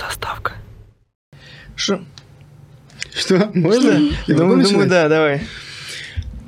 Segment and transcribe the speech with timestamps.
[0.00, 0.54] Заставка.
[1.76, 2.02] Что?
[3.12, 3.50] Что?
[3.52, 4.10] Можно?
[4.26, 5.42] Я Думаю, думаю, да, давай.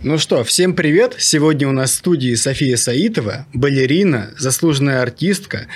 [0.03, 1.17] Ну что, всем привет!
[1.19, 5.67] Сегодня у нас в студии София Саитова, балерина, заслуженная артистка,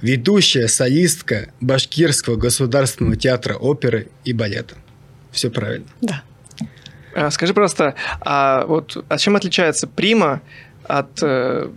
[0.00, 4.76] ведущая солистка Башкирского государственного театра оперы и балета.
[5.30, 5.86] Все правильно.
[6.00, 6.22] Да.
[7.14, 10.40] А, Скажи просто, а вот а чем отличается прима
[10.84, 11.68] от э,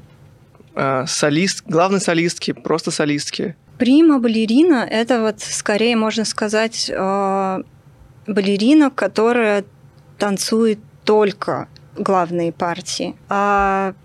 [0.76, 3.58] а, солист, главной солистки, просто солистки?
[3.82, 7.64] Прима балерина– это вот скорее, можно сказать, э,
[8.28, 9.64] балерина, которая
[10.20, 13.16] танцует только главные партии.
[13.28, 13.96] А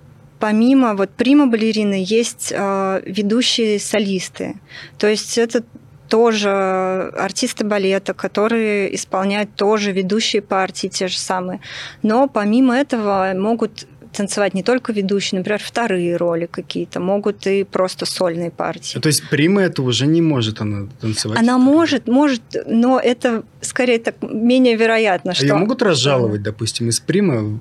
[0.41, 4.55] помимо вот прима балерины есть э, ведущие солисты.
[4.97, 5.63] То есть это
[6.09, 11.61] тоже артисты балета, которые исполняют тоже ведущие партии те же самые.
[12.03, 13.87] Но помимо этого могут
[14.17, 18.99] танцевать не только ведущие, например, вторые роли какие-то, могут и просто сольные партии.
[18.99, 21.39] То есть прима это уже не может она танцевать?
[21.39, 25.47] Она может, может, но это скорее так менее вероятно, А что...
[25.47, 27.61] ее могут разжаловать, допустим, из прима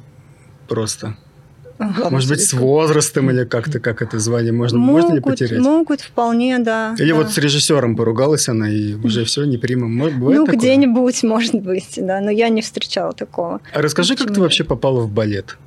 [0.67, 1.17] просто?
[1.77, 2.09] Ага.
[2.09, 5.59] Может быть, с возрастом или как-то, как это звание можно, можно ли могут, потерять?
[5.59, 6.95] могут вполне, да.
[6.97, 7.15] Или да.
[7.15, 9.87] вот с режиссером поругалась она, и уже все, не прима.
[9.87, 13.59] Может, бывает Ну, где-нибудь, может быть, да, но я не встречала такого.
[13.73, 14.43] А расскажи, как ты Почему?
[14.43, 15.57] вообще попала в балет?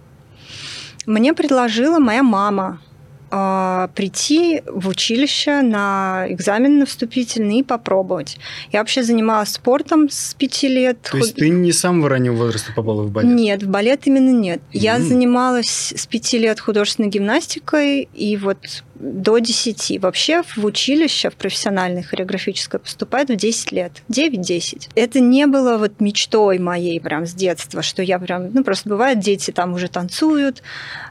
[1.09, 2.81] Мне предложила моя мама
[3.31, 8.39] прийти в училище на экзамен на вступительный и попробовать.
[8.73, 11.01] Я вообще занималась спортом с пяти лет.
[11.03, 13.31] То есть ты не с самого раннего возраста попала в балет?
[13.31, 14.61] Нет, в балет именно нет.
[14.73, 15.03] Я М.
[15.03, 20.01] занималась с пяти лет художественной гимнастикой и вот до 10.
[20.01, 23.93] Вообще в училище, в профессиональное хореографическое поступают в 10 лет.
[24.09, 24.89] 9-10.
[24.95, 28.53] Это не было вот мечтой моей прям с детства, что я прям...
[28.53, 30.63] Ну, просто бывает, дети там уже танцуют,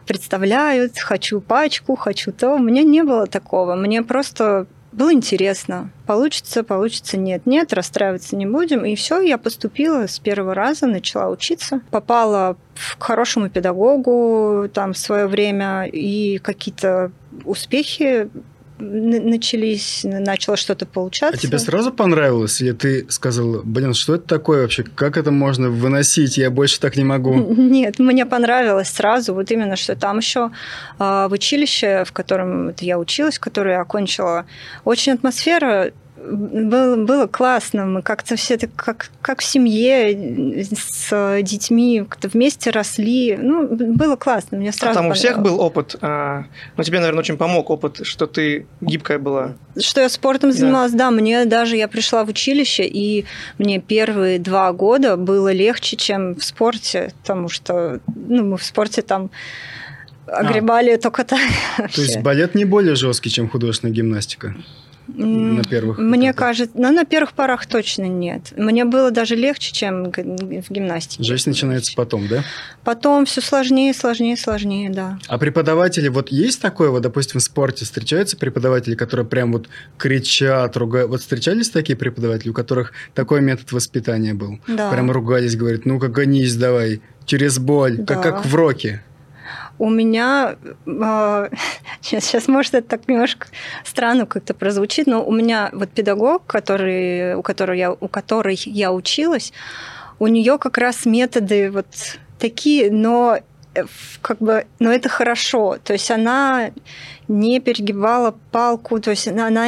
[0.06, 2.56] представляют, хочу пачку, хочу то.
[2.56, 3.76] У меня не было такого.
[3.76, 5.90] Мне просто было интересно.
[6.06, 8.86] Получится, получится, нет, нет, расстраиваться не будем.
[8.86, 11.82] И все, я поступила с первого раза, начала учиться.
[11.92, 12.56] Попала
[12.98, 17.12] к хорошему педагогу там в свое время, и какие-то
[17.44, 18.30] успехи
[18.80, 21.38] начались, начало что-то получаться.
[21.38, 22.62] А тебе сразу понравилось?
[22.62, 24.84] Или ты сказал, блин, что это такое вообще?
[24.84, 26.38] Как это можно выносить?
[26.38, 27.34] Я больше так не могу.
[27.36, 30.52] Нет, мне понравилось сразу, вот именно, что там еще
[30.98, 34.46] в училище, в котором я училась, которое я окончила,
[34.84, 35.92] очень атмосфера
[36.32, 42.70] было, было классно, мы как-то все так, как, как в семье с детьми как-то вместе
[42.70, 43.38] росли.
[43.38, 46.46] Ну, было классно, мне А сразу там у всех был опыт, а,
[46.76, 49.54] ну тебе, наверное, очень помог опыт, что ты гибкая была.
[49.78, 50.58] Что я спортом Да.
[50.58, 51.12] занималась, да.
[51.12, 53.26] мне даже я пришла в училище, и
[53.58, 59.02] мне первые два года было легче, чем в спорте, потому что ну, мы в спорте
[59.02, 59.30] там
[60.26, 61.40] огребали только так.
[61.78, 64.56] То есть балет не более жесткий, чем художественная гимнастика
[65.08, 66.36] на первых Мне этапах?
[66.48, 68.54] кажется, ну, на первых порах точно нет.
[68.58, 71.24] Мне было даже легче, чем в гимнастике.
[71.24, 72.44] Жесть начинается потом, да?
[72.84, 75.20] Потом все сложнее, сложнее, сложнее, да.
[75.28, 80.78] А преподаватели, вот есть такое, вот, допустим, в спорте встречаются преподаватели, которые прям вот кричат,
[80.78, 81.10] ругают.
[81.10, 84.60] Вот встречались такие преподаватели, у которых такой метод воспитания был?
[84.68, 84.92] да.
[84.92, 88.16] Прям ругались, говорят, ну-ка гонись давай, через боль, Да.
[88.16, 89.04] как, как в роке.
[89.80, 90.56] У меня
[92.02, 93.48] сейчас, сейчас, может, это так немножко
[93.84, 98.92] странно как-то прозвучит, но у меня вот педагог, который, у которой я, у которой я
[98.92, 99.54] училась,
[100.20, 101.88] у нее как раз методы вот
[102.40, 103.38] такие, но
[103.76, 103.84] э,
[104.22, 105.78] как бы, но это хорошо.
[105.84, 106.72] То есть она
[107.28, 109.68] не перегибала палку, то есть она, она,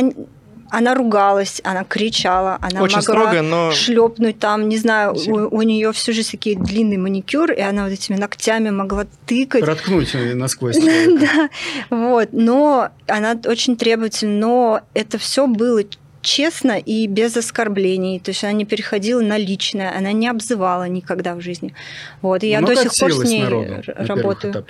[0.69, 5.61] она ругалась, она кричала, она очень могла строго, но шлепнуть там, не знаю, у, у
[5.61, 9.61] нее всю жизнь такие длинный маникюр, и она вот этими ногтями могла тыкать.
[9.61, 10.77] Проткнуть насквозь.
[11.19, 11.49] Да,
[11.89, 15.81] вот, но она очень требовательна, но это все было
[16.21, 21.35] честно и без оскорблений, то есть она не переходила на личное, она не обзывала никогда
[21.35, 21.73] в жизни.
[22.21, 24.65] Вот, и я Много до сих пор с ней народу работаю.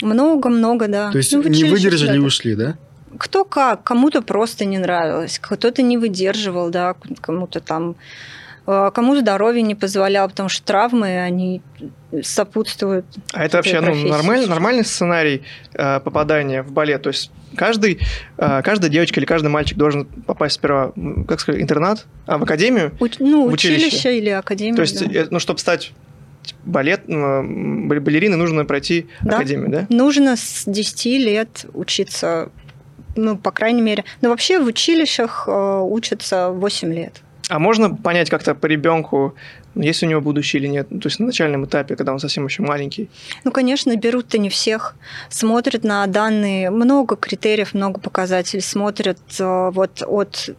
[0.00, 1.10] Много-много, да.
[1.10, 2.76] То есть Ну, не выдержали и ушли, да?
[3.18, 7.96] Кто как, кому-то просто не нравилось, кто-то не выдерживал, да, кому-то там,
[8.66, 11.60] э, кому здоровье не позволяло, потому что травмы, они
[12.22, 13.06] сопутствуют.
[13.32, 15.42] А это вообще ну, нормаль- нормальный сценарий
[15.74, 17.02] э, попадания в балет?
[17.02, 17.98] То есть каждый,
[18.38, 20.92] э, каждая девочка или каждый мальчик должен попасть сперва,
[21.26, 22.92] как сказать, интернат, а в академию?
[23.00, 23.86] Уч- ну, В училище.
[23.86, 24.18] училище.
[24.18, 24.76] или академия.
[24.76, 25.20] То есть, да.
[25.20, 25.92] э, ну, чтобы стать
[26.64, 29.36] балет, м, бал- балериной, нужно пройти Да.
[29.36, 29.86] академию, да?
[29.90, 32.50] Нужно с 10 лет учиться,
[33.16, 34.04] ну, по крайней мере.
[34.20, 37.20] Но вообще в училищах э, учатся 8 лет.
[37.48, 39.34] А можно понять как-то по ребенку,
[39.74, 40.88] есть у него будущее или нет.
[40.88, 43.08] То есть на начальном этапе, когда он совсем еще маленький.
[43.44, 44.94] Ну, конечно, берут-то не всех.
[45.28, 48.62] Смотрят на данные, много критериев, много показателей.
[48.62, 50.50] Смотрят э, вот от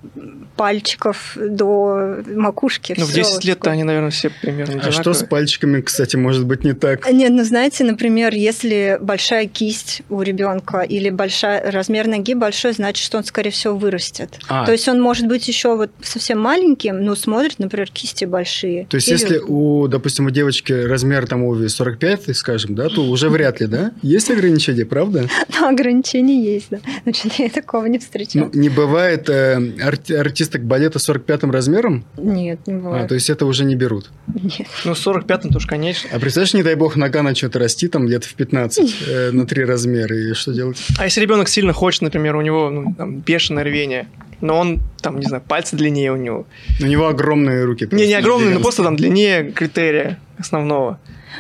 [0.56, 2.96] пальчиков до макушки.
[2.98, 6.64] Ну, в 10 лет-то они, наверное, все примерно А что с пальчиками, кстати, может быть
[6.64, 7.10] не так?
[7.12, 13.04] Нет, ну, знаете, например, если большая кисть у ребенка или большая размер ноги большой, значит,
[13.04, 14.40] что он, скорее всего, вырастет.
[14.48, 14.66] А.
[14.66, 18.86] То есть он может быть еще вот совсем маленьким, но смотрит, например, кисти большие.
[18.86, 23.30] То есть, если у, допустим, у девочки размер там обуви 45, скажем, да, то уже
[23.30, 23.92] вряд ли, да?
[24.02, 25.28] Есть ограничения, правда?
[25.60, 26.80] Ну, ограничения есть, да.
[27.04, 28.50] Значит, я такого не встречала.
[28.54, 32.06] Ну, не бывает э, арти- артисток балета 45 размером?
[32.18, 33.08] Нет, не А, бывает.
[33.08, 34.10] то есть это уже не берут.
[34.34, 34.68] Нет.
[34.86, 36.10] Ну, с 45-м тоже, конечно.
[36.12, 39.64] А представляешь, не дай бог, нога начнет расти там лет в 15 э, на три
[39.64, 40.78] размера, и что делать?
[40.98, 44.08] А если ребенок сильно хочет, например, у него ну, там, бешеное рвение,
[44.42, 46.46] но он, там, не знаю, пальцы длиннее у него.
[46.82, 47.88] У него огромные руки.
[47.92, 51.00] Не, не просто, огромный, но просто там длиннее критерия основного.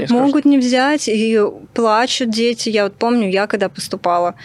[0.10, 1.40] Могут не взять, и
[1.74, 2.69] плачут дети.
[2.69, 4.36] Я вот помню, я когда поступала,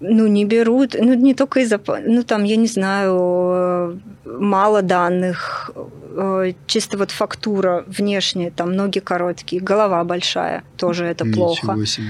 [0.00, 5.70] ну, не берут, ну, не только из-за, ну, там, я не знаю, э, мало данных,
[6.16, 11.72] э, чисто вот фактура внешняя, там, ноги короткие, голова большая, тоже это плохо.
[11.72, 12.06] Ничего себе.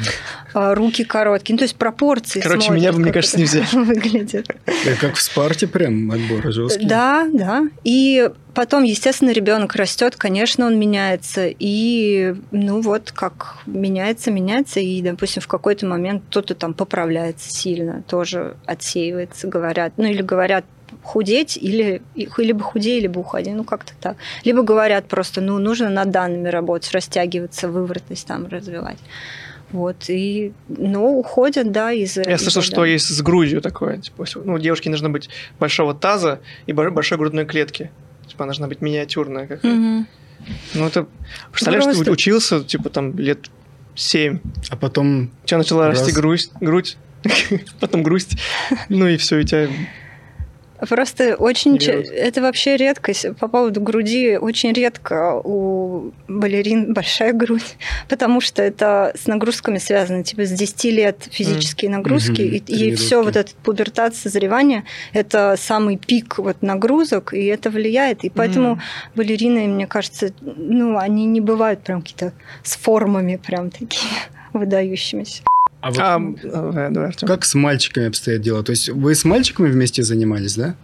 [0.55, 3.67] А, Руки короткие, ну, то есть пропорции Короче, смотрят, меня бы, мне кажется, не взяли.
[3.73, 4.49] выглядит.
[4.67, 6.87] Да, как в Спарте прям отбор жесткий.
[6.87, 7.69] Да, да.
[7.85, 11.47] И потом, естественно, ребенок растет, конечно, он меняется.
[11.59, 14.81] И, ну вот, как меняется, меняется.
[14.81, 19.93] И, допустим, в какой-то момент кто-то там поправляется сильно, тоже отсеивается, говорят.
[19.97, 20.65] Ну, или говорят,
[21.03, 24.17] худеть, или и- либо худей, либо уходи, ну как-то так.
[24.45, 28.99] Либо говорят просто, ну, нужно над данными работать, растягиваться, выворотность там развивать.
[29.71, 33.99] Вот, и, ну, уходят, да, из Я слышал, что есть с грудью такое.
[33.99, 35.29] Типа, ну, у девушки должно быть
[35.59, 37.91] большого таза и бо- большой грудной клетки.
[38.35, 40.09] Типа, она должна быть миниатюрная какая Мгм.
[40.75, 41.07] Ну, это...
[41.53, 43.49] Представляешь, Просто- ты учился, типа, там, лет
[43.95, 44.41] 7.
[44.71, 46.01] А потом У тебя начала Раз.
[46.01, 46.97] расти грусть, грудь,
[47.81, 48.37] потом грусть.
[48.89, 49.69] Ну и все, у тебя...
[50.89, 51.77] Просто очень...
[51.79, 52.07] Берут.
[52.11, 53.37] Это вообще редкость.
[53.39, 57.77] По поводу груди, очень редко у балерин большая грудь,
[58.09, 60.23] потому что это с нагрузками связано.
[60.25, 62.95] Типа с 10 лет физические нагрузки, Мгм, и, тренировки.
[62.97, 68.25] все вот этот пубертат, созревание, это самый пик вот нагрузок, и это влияет.
[68.25, 68.81] И поэтому М.
[69.15, 72.33] балерины, мне кажется, ну, они не бывают прям какие-то
[72.63, 74.11] с формами прям такие
[74.53, 75.43] выдающимися.
[75.85, 76.39] А вот
[77.21, 78.63] А, как с мальчиками обстоят дела?
[78.63, 80.75] То есть вы с мальчиками вместе занимались, да?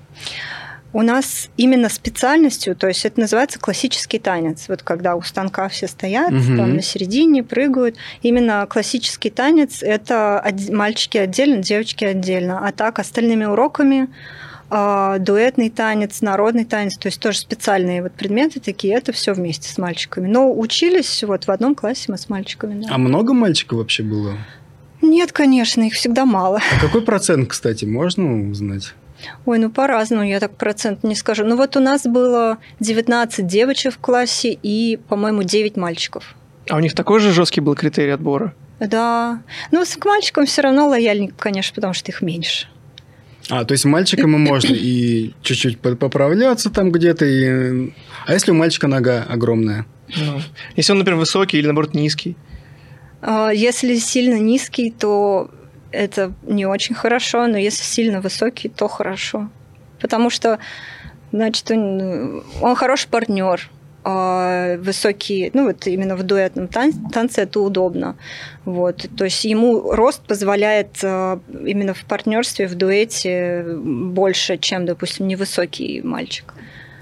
[0.93, 4.65] У нас именно специальностью, то есть это называется классический танец.
[4.69, 6.57] Вот когда у станка все стоят, Мгм.
[6.57, 7.95] там на середине прыгают.
[8.23, 12.67] Именно классический танец это мальчики отдельно, девочки отдельно.
[12.67, 14.09] А так остальными уроками
[14.73, 19.69] а, дуэтный танец, народный танец, то есть тоже специальные вот предметы такие, это все вместе
[19.69, 20.29] с мальчиками.
[20.29, 22.83] Но учились вот в одном классе мы с мальчиками.
[22.85, 22.95] да.
[22.95, 24.35] А много мальчиков вообще было?
[25.03, 26.61] Нет, конечно, их всегда мало.
[26.77, 28.95] А какой процент, кстати, можно узнать?
[29.45, 31.45] Ой, ну по-разному, я так процент не скажу.
[31.45, 36.35] Ну вот у нас было 19 девочек в классе и, по-моему, 9 мальчиков.
[36.69, 38.55] А у них такой же жесткий был критерий отбора?
[38.79, 39.43] Да.
[39.73, 42.67] Ну, с- к мальчикам все равно лояльнее, конечно, потому что их меньше.
[43.51, 47.25] А, то есть мальчикам и можно и чуть-чуть по- поправляться там где-то.
[47.27, 47.93] И...
[48.27, 49.85] А если у мальчика нога огромная?
[50.17, 50.41] Ну,
[50.77, 52.37] если он, например, высокий или, наоборот, низкий.
[53.23, 55.51] А, Если сильно низкий, то
[55.93, 59.49] это не очень хорошо, но если сильно высокий, то хорошо.
[60.01, 60.59] Потому что,
[61.33, 63.69] значит, он, он хороший партнер,
[64.79, 68.17] высокий, ну вот именно в дуэтном тан- танце это удобно.
[68.65, 69.07] Вот.
[69.17, 76.01] То есть ему рост позволяет э, именно в партнерстве, в дуэте больше, чем, допустим, невысокий
[76.03, 76.55] мальчик.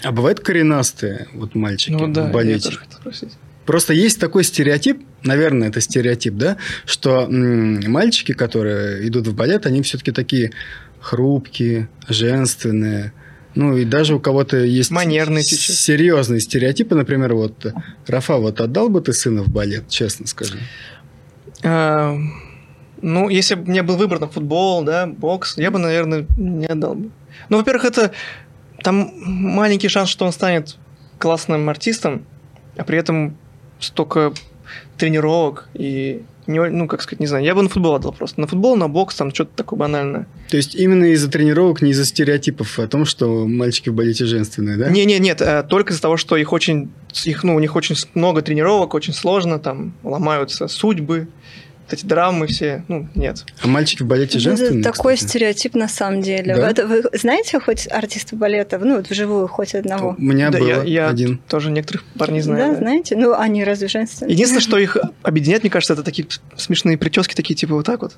[0.02, 2.64] А бывают коренастые вот мальчики Ну да, в я балете?
[2.64, 3.32] тоже хотел спросить.
[3.66, 9.66] Просто есть такой стереотип, наверное, это стереотип, да, что м, мальчики, которые идут в балет,
[9.66, 10.52] они все-таки такие
[11.00, 13.12] хрупкие, женственные.
[13.54, 16.94] Ну и даже у кого-то есть Манерные с- серьезные стереотипы.
[16.94, 17.72] Например, вот
[18.06, 20.58] Рафа, вот отдал бы ты сына в балет, честно скажи?
[21.64, 22.16] А,
[23.02, 26.66] ну, если бы у меня был выбор на футбол, да, бокс, я бы, наверное, не
[26.66, 27.10] отдал бы.
[27.48, 28.12] Ну, во-первых, это
[28.82, 30.76] там маленький шанс, что он станет
[31.18, 32.24] классным артистом,
[32.76, 33.36] а при этом
[33.80, 34.32] столько
[34.98, 38.40] тренировок и не, ну, как сказать, не знаю, я бы на футбол отдал просто.
[38.40, 40.26] На футбол, на бокс, там что-то такое банальное.
[40.48, 44.78] То есть именно из-за тренировок, не из-за стереотипов о том, что мальчики в балете женственные,
[44.78, 44.88] да?
[44.88, 46.90] Не, не, нет, э, только из-за того, что их очень,
[47.24, 51.28] их, ну, у них очень много тренировок, очень сложно, там ломаются судьбы,
[51.90, 53.44] эти драмы все, ну, нет.
[53.62, 54.80] А мальчики в балете женственные?
[54.80, 55.30] Это такой кстати?
[55.30, 56.56] стереотип на самом деле.
[56.56, 56.70] Да?
[56.70, 58.78] Это вы знаете хоть артиста балета?
[58.78, 60.14] Ну, вот вживую хоть одного.
[60.18, 61.38] У меня Да, был я, я один.
[61.48, 62.72] тоже некоторых парней Да, знаю.
[62.72, 62.78] да.
[62.78, 63.16] знаете?
[63.16, 64.32] Ну, они разве женственные?
[64.34, 66.26] Единственное, что их объединяет, мне кажется, это такие
[66.56, 68.16] смешные прически, такие типа вот так вот.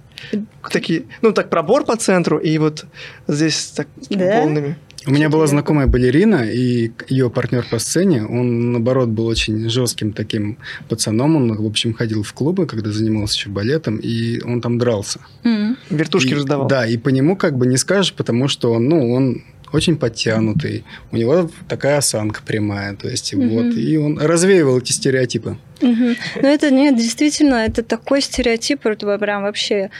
[0.70, 2.86] Такие, ну так пробор по центру, и вот
[3.28, 4.40] здесь так Да?
[4.40, 4.76] волнами.
[5.06, 10.12] У меня была знакомая балерина, и ее партнер по сцене, он, наоборот, был очень жестким
[10.12, 10.58] таким
[10.90, 11.36] пацаном.
[11.36, 15.20] Он, в общем, ходил в клубы, когда занимался еще балетом, и он там дрался.
[15.44, 15.78] М.
[15.88, 16.68] Вертушки И- раздавал.
[16.68, 19.42] Да, и по нему как бы не скажешь, потому что он, ну, он
[19.72, 23.48] очень подтянутый, у него такая осанка прямая, то есть Мгм.
[23.48, 25.56] вот, и он развеивал эти стереотипы.
[25.80, 26.16] Мгм.
[26.42, 29.90] Ну, это нет, действительно, это такой стереотип, это прям вообще...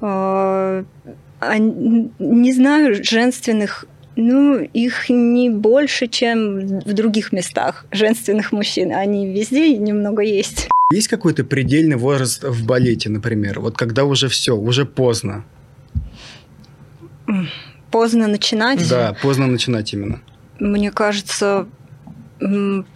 [0.00, 0.84] э,
[1.38, 3.84] а, н- не знаю, женственных
[4.16, 8.92] ну, их не больше, чем в других местах женственных мужчин.
[8.92, 10.68] Они везде немного есть.
[10.92, 15.44] Есть какой-то предельный возраст в балете, например, вот когда уже все, уже поздно.
[17.90, 18.88] Поздно начинать.
[18.88, 20.20] Да, поздно начинать именно.
[20.58, 21.66] Мне кажется,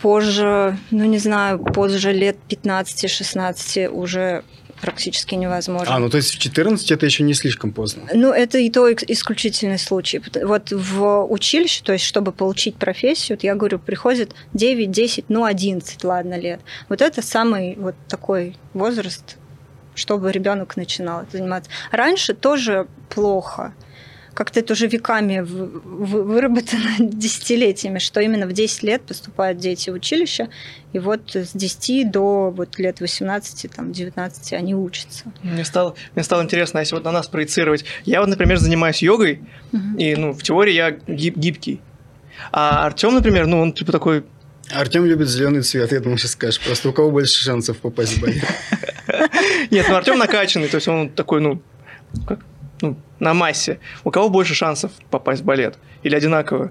[0.00, 4.42] позже, ну не знаю, позже лет 15-16 уже
[4.80, 5.94] практически невозможно.
[5.94, 8.02] А, ну то есть в 14 это еще не слишком поздно.
[8.12, 10.20] Ну, это и то исключительный случай.
[10.42, 15.44] Вот в училище, то есть, чтобы получить профессию, вот я говорю, приходит 9, 10, ну,
[15.44, 16.60] 11, ладно, лет.
[16.88, 19.36] Вот это самый вот такой возраст,
[19.94, 21.70] чтобы ребенок начинал заниматься.
[21.90, 23.74] Раньше тоже плохо.
[24.34, 30.48] Как-то это уже веками выработано десятилетиями, что именно в 10 лет поступают дети в училище,
[30.92, 35.24] и вот с 10 до вот лет 18, там, 19 они учатся.
[35.42, 37.84] Мне стало, мне стало интересно, если вот на нас проецировать.
[38.04, 39.40] Я вот, например, занимаюсь йогой,
[39.72, 39.96] Мгм.
[39.96, 41.80] и, ну, в теории я гиб- гибкий.
[42.52, 44.24] А Артем, например, ну, он типа такой
[44.72, 46.60] Артем любит зеленый цвет, я думаю, сейчас скажешь.
[46.60, 48.44] Просто у кого больше шансов попасть в балет?
[49.70, 51.60] Нет, ну Артем накачанный, то есть он такой, ну,
[52.26, 52.38] как,
[52.80, 53.78] ну, на массе.
[54.04, 55.76] У кого больше шансов попасть в балет?
[56.02, 56.70] Или одинаково?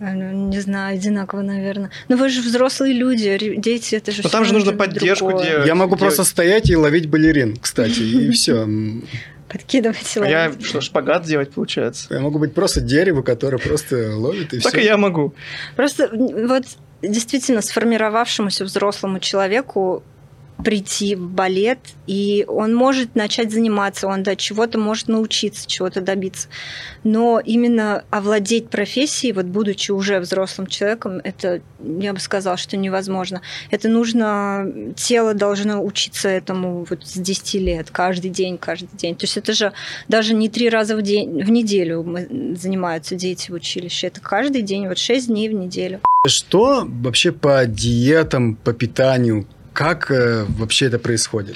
[0.00, 1.90] А, ну, Не знаю, одинаково, наверное.
[2.08, 5.46] Но вы же взрослые люди, дети, это же Но там всё же нужно поддержку другое.
[5.50, 5.66] делать.
[5.66, 6.00] Я могу делать.
[6.14, 8.66] просто стоять и ловить балерин, кстати, и все.
[9.48, 10.64] Подкидывать А я ловить.
[10.66, 12.06] что, шпагат делать, получается?
[12.14, 14.82] Я могу быть просто дерево, которое просто ловит и Так все.
[14.82, 15.34] и я могу.
[15.74, 16.64] Просто вот
[17.02, 20.02] действительно сформировавшемуся взрослому человеку
[20.64, 26.48] прийти в балет, и он может начать заниматься, он до чего-то может научиться, чего-то добиться.
[27.04, 33.40] Но именно овладеть профессией, вот будучи уже взрослым человеком, это, я бы сказала, что невозможно.
[33.70, 39.14] Это нужно, тело должно учиться этому вот с 10 лет, каждый день, каждый день.
[39.14, 39.72] То есть это же
[40.08, 44.62] даже не три раза в день, в неделю мы- занимаются дети в училище, это каждый
[44.62, 46.00] день, вот 6 дней в неделю.
[46.26, 49.46] Что вообще по диетам, по питанию,
[49.78, 51.54] как э, вообще это происходит?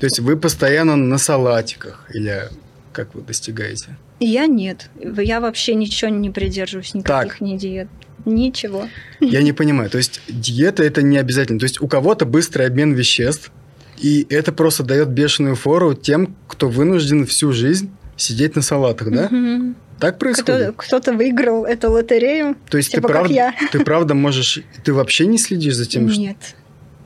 [0.00, 2.50] То есть вы постоянно на салатиках или
[2.92, 3.96] как вы достигаете?
[4.20, 4.90] Я нет.
[5.00, 7.40] Я вообще ничего не придерживаюсь, никаких Так.
[7.40, 7.88] ни диет.
[8.26, 8.86] Ничего.
[9.20, 9.88] Я не понимаю.
[9.88, 11.58] То есть диета это не обязательно.
[11.58, 13.50] То есть у кого-то быстрый обмен веществ,
[13.96, 19.28] и это просто дает бешеную фору тем, кто вынужден всю жизнь сидеть на салатах, да?
[19.30, 19.76] Мгм.
[19.98, 20.72] Так происходит?
[20.72, 22.56] Кто, кто-то выиграл эту лотерею.
[22.68, 23.54] То есть типа ты я.
[23.70, 26.36] ты правда можешь, ты вообще не следишь за тем, что Нет.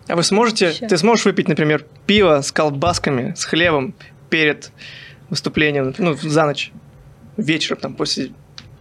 [0.08, 0.86] А вы сможете, Вообще.
[0.86, 3.94] ты сможешь выпить, например, пиво с колбасками, с хлебом
[4.30, 4.70] перед
[5.30, 6.72] выступлением, ну, за ночь,
[7.36, 8.30] вечером, там, после,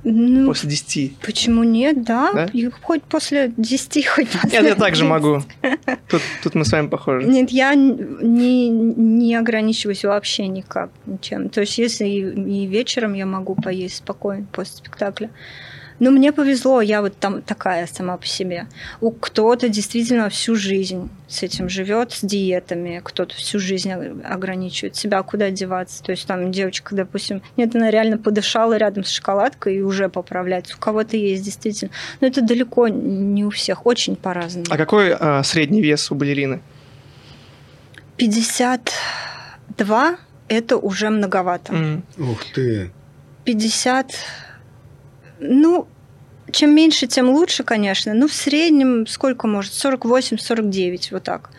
[0.03, 1.17] Ну, после 10?
[1.17, 2.32] почему нет, да?
[2.34, 2.50] Да?
[2.84, 5.10] Хоть после 10, хоть после Нет, я также 11.
[5.10, 5.44] могу.
[6.08, 7.25] Тут, тут мы с вами похожи.
[7.27, 11.50] Нет, я не, не ограничиваюсь вообще никак ничем.
[11.50, 12.20] То есть, если и,
[12.63, 15.32] и вечером я могу поесть спокойно после спектакля.
[16.00, 18.68] Но мне повезло, я вот там такая сама по себе.
[19.02, 25.22] У кто-то действительно всю жизнь с этим живет, с диетами, кто-то всю жизнь ограничивает себя,
[25.24, 26.04] куда деваться.
[26.04, 30.75] То есть там девочка, допустим, нет, она реально подышала рядом с шоколадкой и уже поправляется.
[30.75, 31.92] У кого-то есть действительно.
[32.20, 34.66] Но это далеко не у всех, очень по-разному.
[34.70, 36.62] А какой а, средний вес у балерины?
[38.18, 41.74] 52 это уже многовато.
[41.74, 42.04] М.
[42.18, 42.92] Ух ты.
[43.46, 44.14] 50,
[45.39, 45.88] ну,
[46.51, 48.13] чем меньше, тем лучше, конечно.
[48.13, 49.74] Ну, в среднем сколько может?
[49.74, 51.50] 48-49, вот так.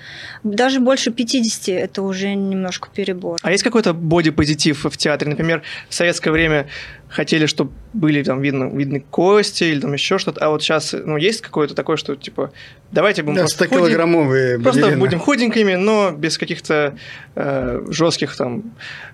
[0.44, 3.38] Даже больше 50 это уже немножко перебор.
[3.42, 5.28] А есть какой-то бодипозитив в театре?
[5.30, 6.68] Например, в советское время
[7.08, 11.16] хотели, чтобы были там видно, видны кости или там еще что-то, а вот сейчас, ну,
[11.16, 12.52] есть какое-то такое, что типа,
[12.92, 15.00] давайте будем Да, просто, худи- 100-килограммовые просто балерины.
[15.00, 16.96] будем худенькими, но без каких-то
[17.34, 18.62] э, жестких там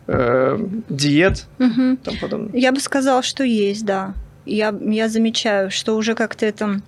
[0.06, 0.58] э,
[0.90, 2.50] диет и тому подобное.
[2.60, 4.14] Я бы сказала, что есть, да.
[4.44, 6.80] Я, я замечаю, что уже как-то это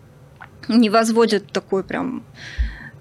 [0.69, 2.25] не возводит такой прям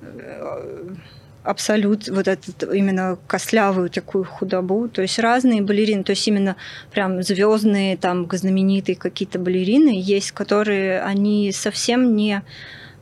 [0.02, 0.96] э,
[1.44, 4.88] абсолют, вот этот именно костлявую такую худобу.
[4.88, 6.56] То есть разные балерины, то есть именно
[6.92, 12.42] прям звездные, там знаменитые какие-то балерины есть, которые они совсем не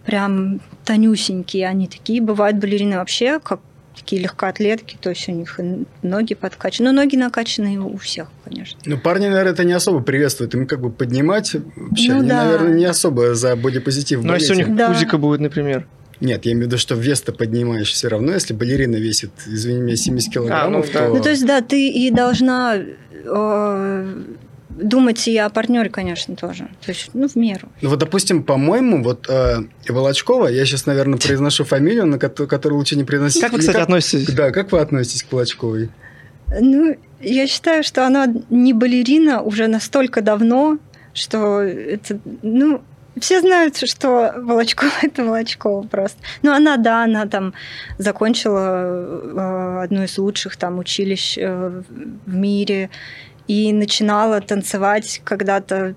[0.05, 3.59] прям тонюсенькие, они такие бывают балерины вообще, как
[4.01, 5.59] такие легкоатлетки, то есть у них
[6.01, 6.91] ноги подкачаны.
[6.91, 8.79] Но ноги накачанные у всех, конечно.
[8.85, 10.53] Ну, парни, наверное, это не особо приветствуют.
[10.55, 12.43] Им как бы поднимать вообще, Ну они, да.
[12.45, 14.87] наверное, не особо за бодипозитив Ну, если у них Да.
[14.91, 15.87] пузика будет, например.
[16.19, 18.33] Нет, я имею в виду, что вес ты поднимаешь все равно.
[18.33, 21.07] Если балерина весит, извини меня, 70 килограммов, ну да.
[21.07, 21.13] то...
[21.15, 24.23] Ну, то есть, да, ты и должна э,
[24.81, 26.67] думать и о партнере, конечно, тоже.
[26.85, 27.69] То есть, ну, в меру.
[27.81, 32.79] Ну вот, допустим, по-моему, вот э, Волочкова, я сейчас, наверное, произношу фамилию, на кото- которую
[32.79, 33.41] лучше не произносить.
[33.41, 34.33] Как вы, кстати, относитесь?
[34.33, 35.89] Да, как вы относитесь к Волочковой?
[36.59, 40.77] Ну, я считаю, что она не балерина уже настолько давно,
[41.13, 42.81] что это, ну,
[43.19, 46.17] все знают, что Волочкова– это Волочкова просто.
[46.43, 47.53] Ну, она, да, она там
[47.97, 51.81] закончила э, одно из лучших там училищ э,
[52.25, 52.89] в мире
[53.51, 55.93] и начинала танцевать когда-то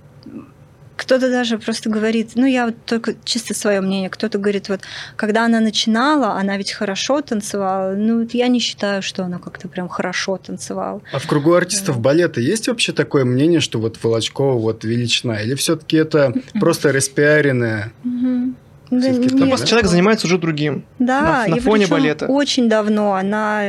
[0.96, 4.80] кто-то даже просто говорит, ну я вот только чисто свое мнение, кто-то говорит, вот
[5.16, 9.88] когда она начинала, она ведь хорошо танцевала, ну я не считаю, что она как-то прям
[9.88, 11.00] хорошо танцевала.
[11.12, 15.40] А в кругу артистов балета есть вообще такое мнение, что вот Волочкова вот величина?
[15.42, 17.92] Или все-таки это просто распиаренное?
[18.04, 18.56] Да там
[18.90, 19.48] Ну, нет.
[19.48, 20.84] просто человек занимается уже другим.
[21.00, 22.26] Да, на- на и фоне балета.
[22.26, 23.62] Очень давно она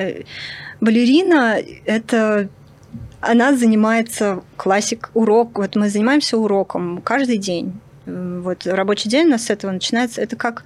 [0.80, 2.50] балерина это
[3.26, 5.58] она занимается классик урок.
[5.58, 7.74] Вот мы занимаемся уроком каждый день.
[8.06, 10.22] М, Вот рабочий день у нас с этого начинается.
[10.22, 10.64] Это как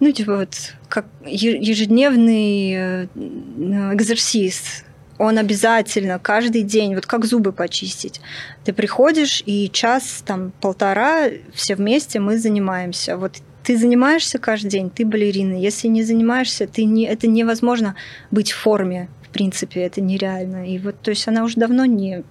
[0.00, 4.84] ну, типа вот, как ежедневный э, м, экзерсис.
[5.18, 8.20] Он обязательно каждый день, вот как зубы почистить.
[8.64, 13.16] Ты приходишь, и час, там, полтора все вместе мы занимаемся.
[13.16, 15.54] Вот ты занимаешься каждый день, ты балерина.
[15.54, 17.96] Если не занимаешься, ты не, это невозможно
[18.30, 19.08] быть в форме.
[19.36, 20.66] В принципе, это нереально.
[20.66, 22.24] И вот, то есть она уже давно не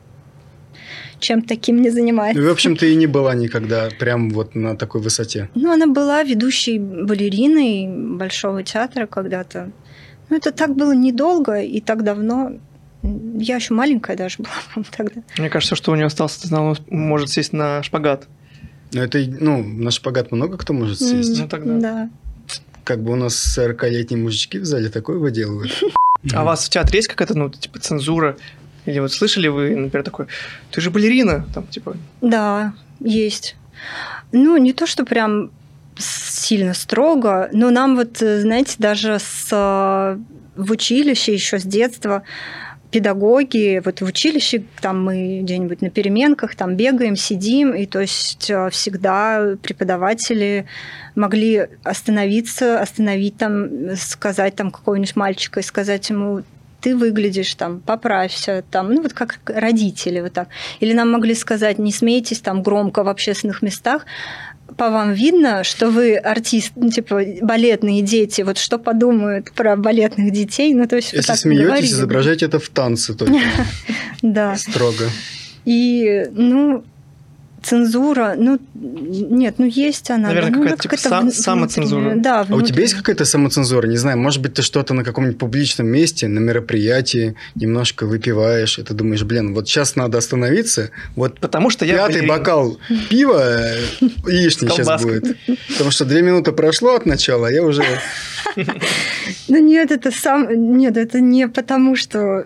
[1.20, 2.42] чем таким не занимается.
[2.42, 5.50] Ну, и, в общем-то, и не была никогда прям вот на такой высоте.
[5.54, 9.72] Ну, она была ведущей балериной Большого театра когда-то.
[10.30, 12.54] Ну, это так было недолго и так давно.
[13.04, 15.22] Я еще маленькая даже была тогда.
[15.38, 18.28] Мне кажется, что у нее остался, ты знал, может сесть на шпагат.
[18.94, 21.40] Но это, ну, на шпагат много кто может сесть.
[21.40, 21.78] Ну, тогда.
[21.78, 22.10] Да.
[22.84, 25.72] Как бы у нас 40-летние мужички в зале такое выделывают.
[26.34, 28.38] А у вас в театре есть какая-то, ну, типа, цензура?
[28.86, 30.28] Или вот слышали вы, например, такой,
[30.72, 33.56] ты же балерина, там, типа, Да, есть.
[34.32, 35.52] Ну, не то, что прям
[35.98, 40.20] сильно строго, но нам вот, э, знаете, даже с, э,
[40.56, 42.24] в училище еще с детства
[42.96, 48.50] педагоги, вот в училище там мы где-нибудь на переменках там бегаем, сидим, и то есть
[48.50, 50.66] э, всегда преподаватели
[51.14, 56.44] могли остановиться, остановить там, сказать там какого-нибудь мальчика и сказать ему,
[56.80, 60.48] ты выглядишь там, поправься, там, ну вот как родители вот так.
[60.80, 64.06] Или нам могли сказать, не смейтесь там громко в общественных местах,
[64.78, 70.32] по вам видно, что вы артист, ну, типа балетные дети, вот что подумают про балетных
[70.32, 71.88] детей, ну то есть Если смеетесь, говорили.
[71.88, 73.40] изображайте это в танце только.
[74.22, 74.56] Да.
[74.56, 75.10] Строго.
[75.66, 76.84] И, ну,
[77.66, 80.28] цензура, ну, нет, ну, есть она.
[80.28, 82.00] Наверное, да, ну, какая-то, типа, какая-то сам- самоцензура.
[82.00, 83.88] внутренняя, Да, А у тебя есть какая-то самоцензура?
[83.88, 88.84] Не знаю, может быть, ты что-то на каком-нибудь публичном месте, на мероприятии немножко выпиваешь, и
[88.84, 92.78] ты думаешь, блин, вот сейчас надо остановиться, вот потому что я пятый бокал
[93.10, 93.80] пива э,
[94.28, 95.38] яичный сейчас будет.
[95.70, 97.84] Потому что две минуты прошло от начала, а я уже...
[99.48, 102.46] Ну нет, это сам, нет, это не потому, что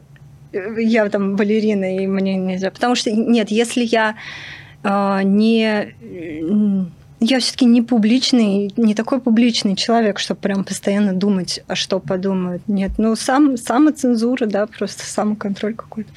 [0.51, 7.39] я там балерина и мне нельзя, потому что нет, если я э, не м, я
[7.39, 12.61] все-таки не публичный, не такой публичный человек, чтобы прям постоянно думать, а что подумают.
[12.67, 16.09] Нет, ну сам самоцензура, да, просто самоконтроль какой-то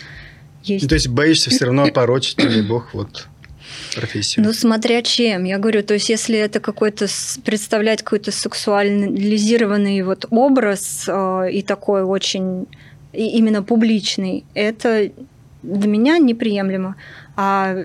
[0.62, 0.84] есть.
[0.84, 3.26] Ну, то есть боишься все равно опорочить, не бог, вот
[3.94, 4.44] профессию.
[4.44, 5.44] Ну, смотря чем.
[5.44, 7.06] Я говорю, то есть, если это какой-то
[7.44, 12.66] представлять какой-то сексуализированный вот образ э, и такой очень
[13.12, 15.10] и именно публичный, это
[15.62, 16.96] для меня неприемлемо.
[17.36, 17.84] А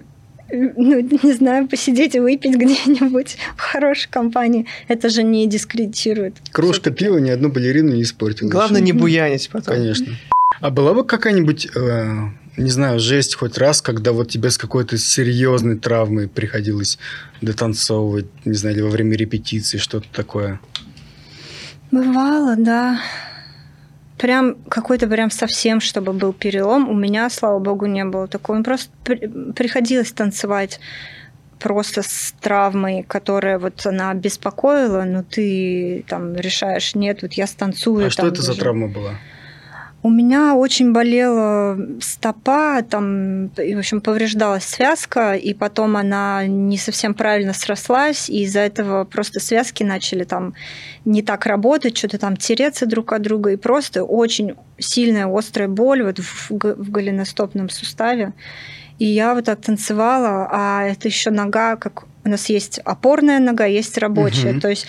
[0.51, 6.35] ну, не знаю, посидеть и выпить где-нибудь в хорошей компании, это же не дискредитирует.
[6.51, 8.49] Кружка пива ни одну балерину не испортила.
[8.49, 8.93] Главное еще.
[8.93, 9.75] не буянить потом.
[9.75, 10.15] Конечно.
[10.59, 14.97] А была бы какая-нибудь, э, не знаю, жесть хоть раз, когда вот тебе с какой-то
[14.97, 16.97] серьезной травмой приходилось
[17.41, 20.59] дотанцовывать, не знаю, или во время репетиции, что-то такое?
[21.91, 22.99] Бывало, да.
[24.17, 26.89] Прям какой-то прям совсем, чтобы был перелом.
[26.89, 28.61] У меня, слава богу, не было такого.
[28.63, 30.79] Просто при- приходилось танцевать
[31.59, 37.99] просто с травмой, которая вот она беспокоила, но ты там решаешь, нет, вот я станцую.
[37.99, 38.53] А там что это даже.
[38.53, 39.15] за травма была?
[40.03, 47.15] У меня очень болела стопа, там, в общем, повреждалась связка, и потом она не совсем
[47.15, 50.53] правильно срослась, и из-за этого просто связки начали там
[51.03, 56.03] не так работать, что-то там тереться друг от друга, и просто очень сильная острая боль
[56.03, 58.33] вот в, в голеностопном суставе.
[58.99, 63.65] И я вот так танцевала, а это еще нога, как у нас есть опорная нога,
[63.65, 64.51] есть рабочая.
[64.51, 64.61] Мгм.
[64.61, 64.85] То есть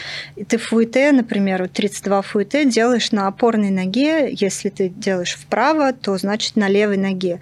[0.49, 4.31] ты фуэте, например, вот 32 фуэте делаешь на опорной ноге.
[4.33, 7.41] Если ты делаешь вправо, то значит на левой ноге.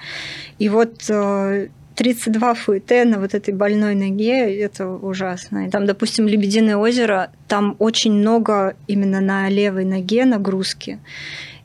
[0.59, 5.67] И вот э, 32 фуэте на вот этой больной ноге, это ужасно.
[5.67, 10.99] И там, допустим, Лебединое озеро, там очень много именно на левой ноге нагрузки.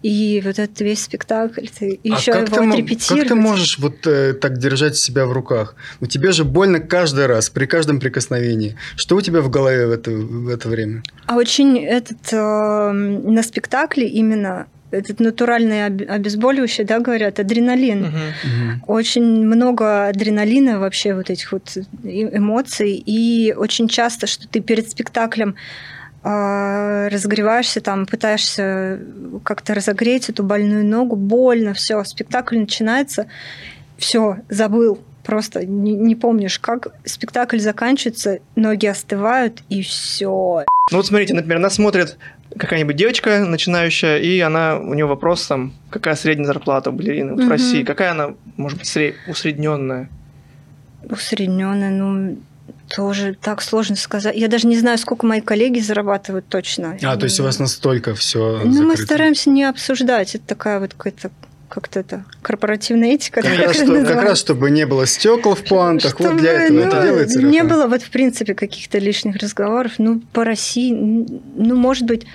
[0.03, 3.27] И вот этот весь спектакль, ты еще а как его ты, отрепетировать.
[3.27, 5.75] как ты можешь вот э, так держать себя в руках?
[5.99, 8.75] Ну, тебе же больно каждый раз, при каждом прикосновении.
[8.95, 11.03] Что у тебя в голове в это, в это время?
[11.27, 18.01] А очень этот э, на спектакле именно этот натуральный об- обезболивающий, да, говорят, адреналин.
[18.01, 18.11] Мгм.
[18.43, 18.83] Мгм.
[18.87, 23.01] Очень много адреналина вообще вот этих вот э- эмоций.
[23.05, 25.53] И очень часто, что ты перед спектаклем э,
[26.23, 28.99] разогреваешься, там пытаешься
[29.43, 33.27] как-то разогреть эту больную ногу, больно, все, спектакль начинается,
[33.97, 40.65] все, забыл, просто не, не помнишь, как спектакль заканчивается, ноги остывают, и все.
[40.91, 42.17] Ну вот смотрите, например, нас смотрит
[42.57, 47.39] какая-нибудь девочка начинающая, и она, у нее вопрос там, какая средняя зарплата у балерины вот
[47.41, 47.51] в Мгм.
[47.51, 50.09] России, какая она, может быть, сре- усредненная?
[51.09, 52.37] Усредненная, ну,
[52.95, 54.35] тоже так сложно сказать.
[54.35, 56.97] Я даже не знаю, сколько мои коллеги зарабатывают точно.
[57.03, 60.35] А, то есть у вас настолько все Ну, мы стараемся не обсуждать.
[60.35, 61.31] Это такая вот какая-то
[61.69, 63.41] как-то это корпоративная этика.
[63.41, 66.77] Как раз, что- как раз, чтобы не было стекол в плантах, вот Чтобы, для этого
[66.77, 67.41] ну, это делается.
[67.41, 67.73] Не Рафа?
[67.73, 69.93] было вот, в принципе, каких-то лишних разговоров.
[69.97, 72.25] Ну, по России, ну, может быть,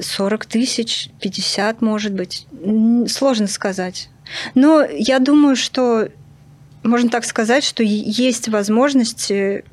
[0.00, 2.48] 40 тысяч, 50, может быть.
[3.08, 4.10] Сложно сказать.
[4.56, 6.08] Но я думаю, что
[6.82, 9.64] можно так сказать, что есть возможности,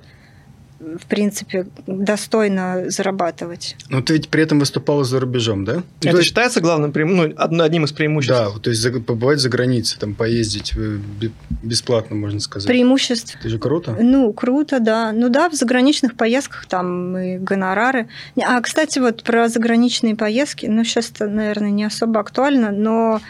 [0.99, 3.75] в принципе, достойно зарабатывать.
[3.89, 5.83] Но ты ведь при этом выступала за рубежом, да?
[6.01, 8.35] Это то есть- считается главным, ну, одно- одним из преимуществ?
[8.53, 12.67] Да, то есть побывать за границей, там поездить э, бе- бесплатно, можно сказать.
[12.67, 13.95] Преимуществ Это же круто.
[13.99, 15.11] Ну, круто, да.
[15.11, 18.07] Ну да, в заграничных поездках там и гонорары.
[18.41, 23.21] А, кстати, вот про заграничные поездки, ну, сейчас это, наверное, не особо актуально, но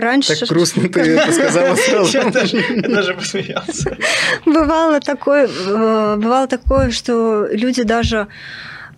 [0.00, 2.18] раньше Так грустно ты это сказала сразу.
[2.18, 3.96] Я даже, я даже посмеялся.
[4.44, 8.28] бывало такое, э, бывало такое, что люди даже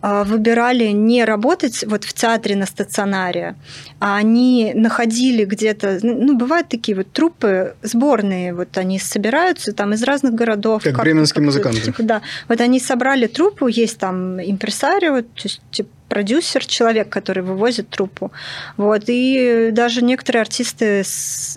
[0.03, 3.55] а, выбирали не работать вот в театре на стационаре,
[3.99, 10.03] а они находили где-то, ну, бывают такие вот труппы сборные, вот они собираются там из
[10.03, 10.83] разных городов.
[10.83, 11.83] Как как- бременские музыканты.
[11.83, 17.43] типа, да, вот они собрали труппу, есть там импресарио, то есть типа, продюсер, человек, который
[17.43, 18.33] вывозит труппу.
[18.77, 21.03] Вот, и даже некоторые артисты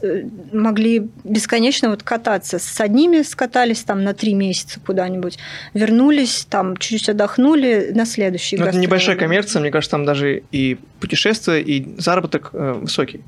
[0.02, 2.60] э, могли бесконечно вот кататься.
[2.60, 5.40] С одними скатались там на три месяца куда-нибудь,
[5.74, 10.78] вернулись, там чуть-чуть отдохнули на следующий Ну, это небольшая коммерция, мне кажется, там даже и
[11.00, 13.22] путешествия, и заработок э, высокий.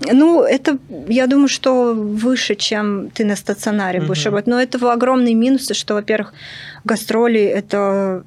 [0.00, 4.46] Ну, это, я думаю, что выше, чем ты на стационаре будешь работать.
[4.46, 6.34] Но это огромные минусы, что, во-первых,
[6.84, 8.24] гастроли– это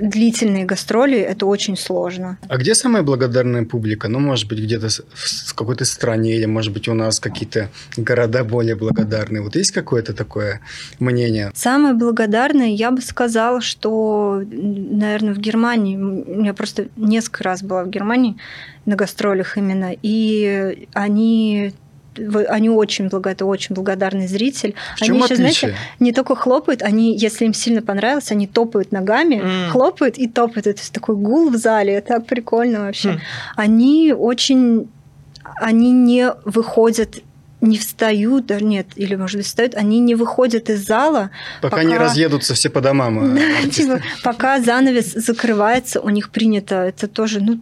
[0.00, 2.38] длительные гастроли, это очень сложно.
[2.48, 4.08] А где самая благодарная публика?
[4.08, 5.02] Ну, может быть, где-то с-
[5.46, 9.42] в какой-то стране, или, может быть, у нас какие-то города более благодарные.
[9.42, 10.60] Вот есть какое-то такое
[10.98, 11.50] мнение?
[11.54, 17.90] Самое благодарное, я бы сказала, что, наверное, в Германии, я просто несколько раз была в
[17.90, 18.36] Германии
[18.86, 21.74] на гастролях именно, и они
[22.48, 24.74] они очень, благо- это очень благодарный зритель.
[24.98, 25.70] В они еще, отличие?
[25.70, 29.70] знаете, не только хлопают, они, если им сильно понравилось, они топают ногами, М.
[29.70, 30.66] хлопают и топают.
[30.66, 33.12] Это такой гул в зале, это так прикольно вообще.
[33.12, 33.20] Хм.
[33.56, 34.88] Они очень,
[35.60, 37.16] они не выходят
[37.62, 41.28] не встают, даже нет, или, может быть, встают, они не выходят из зала,
[41.60, 43.18] Пока, не пока- разъедутся все по домам.
[43.18, 43.26] а,
[43.64, 47.60] да, типа, пока занавес закрывается, у них принято, это тоже, ну,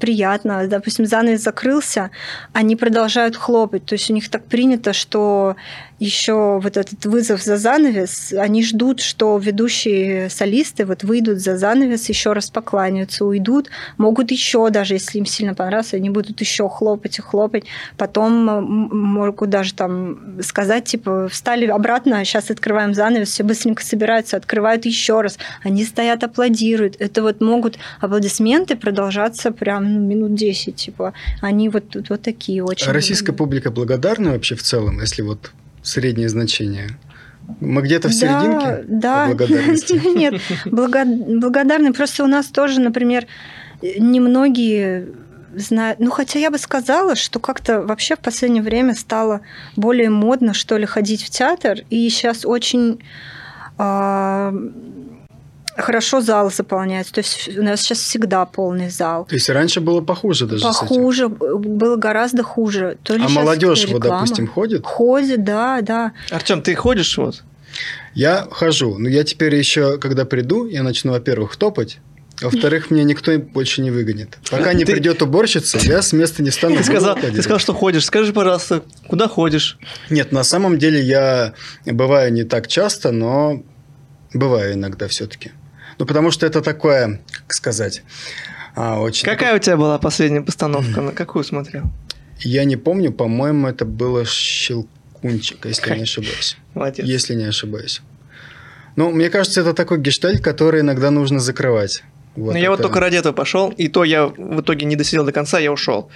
[0.00, 0.66] приятно.
[0.66, 2.10] Допустим, занавес закрылся,
[2.52, 3.84] они продолжают хлопать.
[3.84, 5.56] То есть у них так принято, что
[6.00, 12.08] еще вот этот вызов за занавес, они ждут, что ведущие солисты вот выйдут за занавес,
[12.08, 17.18] еще раз покланяются, уйдут, могут еще, даже если им сильно понравилось, они будут еще хлопать
[17.18, 17.64] и хлопать.
[17.98, 24.38] Потом м, могут даже там сказать, типа, встали обратно, сейчас открываем занавес, все быстренько собираются,
[24.38, 25.38] открывают еще раз.
[25.62, 26.96] Они стоят, аплодируют.
[26.98, 31.12] Это вот могут аплодисменты продолжаться прям ну, минут 10, типа.
[31.40, 32.88] Они вот, вот, вот такие очень.
[32.88, 36.90] А российская публика благодарна вообще в целом, если вот среднее значение?
[37.60, 38.84] Мы где-то в серединке?
[38.86, 39.92] Да, по благодарности?
[40.16, 41.92] Нет, благо- благодарны.
[41.92, 43.26] Просто у нас тоже, например,
[43.82, 45.08] немногие
[45.54, 45.98] знают.
[45.98, 49.40] Ну, хотя я бы сказала, что как-то вообще в последнее время стало
[49.76, 51.80] более модно, что ли, ходить в театр.
[51.90, 53.00] И сейчас очень
[53.78, 54.54] а,
[55.82, 57.12] хорошо зал заполняется.
[57.12, 59.26] То есть у нас сейчас всегда полный зал.
[59.26, 60.88] То есть раньше было похуже даже с этим?
[60.88, 62.98] Похуже, было гораздо хуже.
[63.02, 64.84] То ли А молодежь, вот, допустим, ходит?
[64.84, 66.12] Ходит, да, да.
[66.30, 67.42] Артем, ты ходишь вот?
[68.14, 71.98] Я хожу, но я теперь еще, когда приду, я начну, во-первых, топать,
[72.42, 74.38] а во-вторых, меня никто больше не выгонит.
[74.50, 76.76] Пока не Ты- придет уборщица, я с места не стану.
[76.78, 78.06] Ты сказал, ты сказал, что ходишь.
[78.06, 79.78] Скажи, пожалуйста, куда ходишь?
[80.08, 81.52] Нет, на самом деле я
[81.84, 83.62] бываю не так часто, но
[84.32, 85.52] бываю иногда все-таки.
[86.00, 88.02] Ну, потому что это такое, как сказать,
[88.74, 89.26] а, очень...
[89.26, 91.02] Какая у тебя была последняя постановка?
[91.02, 91.84] На какую смотрел?
[92.38, 96.56] Я не помню, по-моему, это было «Щелкунчик», если не ошибаюсь.
[96.72, 97.04] Молодец.
[97.04, 98.00] Если не ошибаюсь.
[98.96, 102.02] Ну, мне кажется, это такой гештальт, который иногда нужно закрывать.
[102.34, 105.26] Вот Ну, я вот только ради этого пошел, и то я в итоге не досидел
[105.26, 106.08] до конца, я ушел.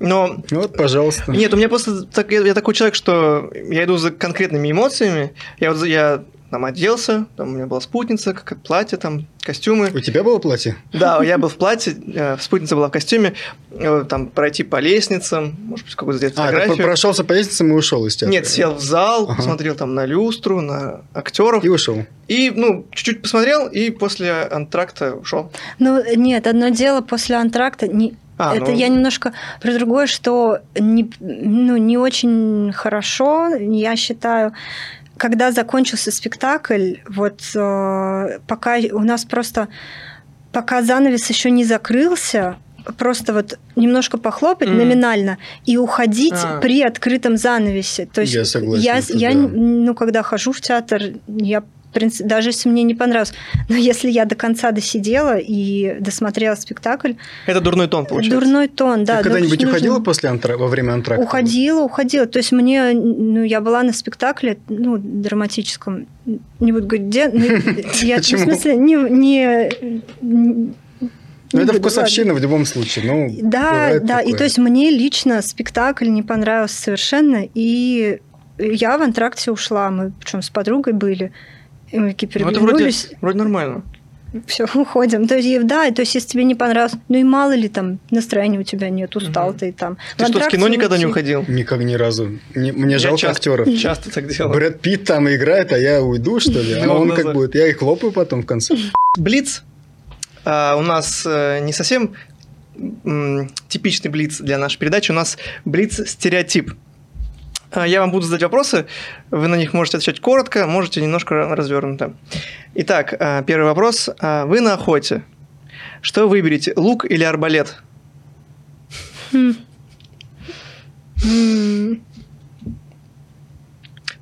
[0.00, 1.30] Но Вот, пожалуйста.
[1.30, 5.32] нет, у меня просто так, я, я такой человек, что я иду за конкретными эмоциями.
[5.60, 9.90] Я вот я там оделся, там у меня была спутница, как платье, там костюмы.
[9.94, 10.76] У тебя было платье?
[10.92, 13.34] Да, я был в платье, э, спутница была в костюме,
[13.70, 16.86] э, там пройти по лестницам, может быть, какую-то сделать А, ты фотографию.
[16.86, 18.32] прошелся по лестницам и ушел из театра?
[18.32, 19.36] Нет, сел в зал, Ага.
[19.36, 21.64] посмотрел там на люстру, на актеров.
[21.64, 22.04] И ушел.
[22.28, 25.50] И, ну, чуть-чуть посмотрел, и после антракта ушел.
[25.78, 27.88] Ну, нет, одно дело после антракта.
[27.88, 28.76] Не, А, это ну.
[28.76, 34.52] я немножко про другое, что не, ну, не очень хорошо, я считаю,
[35.18, 39.68] когда закончился спектакль, вот э, пока у нас просто,
[40.52, 42.56] пока занавес еще не закрылся,
[42.96, 44.78] просто вот немножко похлопать Мгм.
[44.78, 46.60] номинально и уходить А.
[46.60, 48.06] при открытом занавесе.
[48.06, 49.48] То есть Я согласен, я, я, да.
[49.52, 53.32] ну, когда хожу в театр, я принципе, даже если мне не понравилось,
[53.68, 57.12] но если я до конца досидела и досмотрела спектакль,
[57.46, 58.40] Это дурной тон, получается.
[58.40, 59.18] дурной тон, да.
[59.18, 60.56] Ты ну, когда-нибудь нужно- уходила после антра...
[60.56, 61.24] во время антракта?
[61.24, 62.26] Уходила, уходила.
[62.26, 66.06] То есть мне, ну, я была на спектакле, ну, драматическом,
[66.60, 67.22] не буду говорить, где,
[68.06, 69.70] я, в смысле, не...
[71.52, 73.06] Ну, это вкусовщина в любом случае.
[73.06, 78.20] Ну, да, да, и то есть мне лично спектакль не понравился совершенно, и
[78.58, 81.32] я в антракте ушла, мы причем с подругой были,
[81.92, 83.82] и мы такие Ну, это вроде, вроде нормально.
[84.46, 85.26] все, уходим.
[85.26, 88.58] То есть, да, то есть, если тебе не понравилось, ну и мало ли там настроения
[88.58, 89.58] у тебя нет, устал Мгм.
[89.58, 89.96] ты там.
[90.16, 91.44] Ты что, в кино никогда не уходил?
[91.48, 92.38] никак ни разу.
[92.54, 93.78] Не- мне Я жалко часто- актеров.
[93.78, 94.52] Часто так делаю.
[94.54, 96.74] Брэд Питт там играет, а я уйду, что ли?
[96.74, 97.54] А он как будет?
[97.54, 98.76] Я и хлопаю потом в конце.
[99.16, 99.62] Блиц
[100.44, 102.12] а, у нас э, не совсем
[103.68, 105.10] типичный блиц для нашей передачи.
[105.10, 106.74] У нас блиц-стереотип.
[107.70, 108.86] А, Я вам буду задать вопросы,
[109.30, 112.14] вы на них можете отвечать коротко, можете немножко развернуто.
[112.74, 114.08] Итак, а, первый вопрос.
[114.20, 115.22] А, Вы на охоте.
[116.00, 117.76] Что вы выберете, лук или арбалет?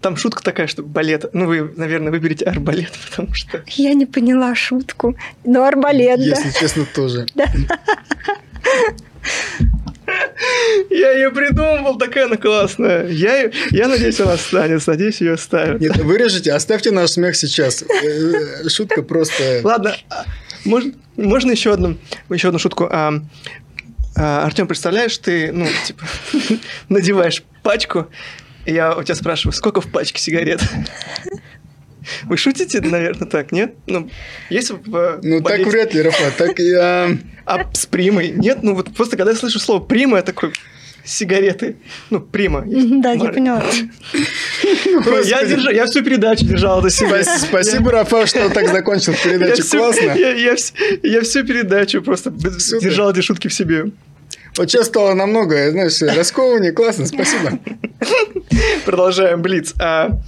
[0.00, 1.26] Там шутка такая, что балет.
[1.32, 3.62] Ну, вы, наверное, выберете арбалет, потому что...
[3.66, 5.16] Я не поняла шутку.
[5.44, 6.24] Ну, арбалет, да.
[6.24, 7.26] Если честно, тоже.
[10.90, 13.08] Я ее придумал, такая она классная.
[13.08, 15.80] Я, я надеюсь, она останется, надеюсь, ее оставят.
[15.80, 17.82] Нет, вырежите, оставьте наш смех сейчас.
[17.82, 19.60] Э, Шутка просто...
[19.62, 20.24] Ладно, а,
[20.64, 21.96] можно, можно еще одну,
[22.30, 22.88] еще одну шутку.
[22.90, 23.14] А,
[24.16, 26.06] Артем, представляешь, ты, ну, типа,
[26.88, 28.06] надеваешь пачку,
[28.64, 30.60] и я у тебя спрашиваю, сколько в пачке сигарет?
[32.24, 33.74] Вы шутите, наверное, так, нет?
[33.86, 34.08] Ну,
[34.50, 36.30] есть в Ну, так вряд ли, Рафа.
[36.36, 37.10] Так я...
[37.46, 38.30] А с примой?
[38.30, 40.52] Нет, ну вот просто когда я слышу слово прима, я такой,
[41.04, 41.76] сигареты.
[42.10, 42.64] Ну, прима.
[42.66, 43.62] Да, я поняла.
[45.24, 47.22] Я, держа- я всю передачу держал до себя.
[47.22, 49.62] Спас- Спасибо, Рафа, что так закончил передачу.
[49.70, 50.12] Классно.
[50.16, 52.30] я, я вс- я всю передачу просто
[52.80, 53.86] держал эти шутки в себе.
[54.56, 56.72] Вот сейчас стало намного, знаешь, раскованнее.
[56.72, 57.58] Классно, спасибо.
[58.84, 59.74] Продолжаем, Блиц.
[59.80, 60.18] А,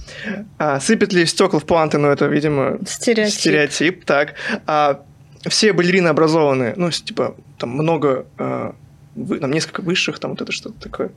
[0.57, 1.97] а, сыпят ли стекла в планты?
[1.97, 3.33] Ну, это, видимо, Стереотип.
[3.39, 4.05] стереотип.
[4.05, 4.35] Так.
[4.67, 5.01] А,
[5.47, 6.73] все балерины образованные.
[6.75, 8.25] Ну, типа, там много...
[8.37, 8.75] а,
[9.15, 11.11] вы- там несколько высших, там вот это что-то такое.